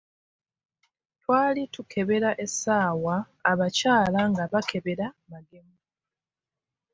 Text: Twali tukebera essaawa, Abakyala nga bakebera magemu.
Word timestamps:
Twali 1.21 1.61
tukebera 1.73 2.29
essaawa, 2.45 3.15
Abakyala 3.51 4.19
nga 4.31 4.43
bakebera 4.53 5.07
magemu. 5.31 5.77